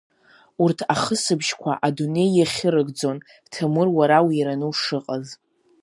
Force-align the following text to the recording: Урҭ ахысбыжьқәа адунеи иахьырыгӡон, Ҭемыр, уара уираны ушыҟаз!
Урҭ 0.63 0.79
ахысбыжьқәа 0.93 1.71
адунеи 1.87 2.31
иахьырыгӡон, 2.35 3.17
Ҭемыр, 3.51 3.87
уара 3.97 4.19
уираны 4.27 4.65
ушыҟаз! 4.71 5.27